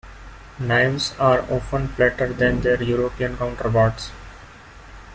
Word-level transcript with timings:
Knives 0.57 1.13
are 1.19 1.41
often 1.41 1.87
flatter 1.89 2.33
than 2.33 2.61
their 2.61 2.81
European 2.81 3.37
counterparts. 3.37 4.09